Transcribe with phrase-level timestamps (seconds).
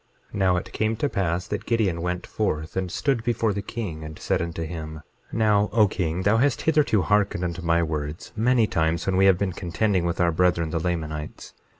[0.33, 4.03] 22:3 Now it came to pass that Gideon went forth and stood before the king,
[4.03, 8.65] and said unto him: Now O king, thou hast hitherto hearkened unto my words many
[8.65, 11.53] times when we have been contending with our brethren, the Lamanites.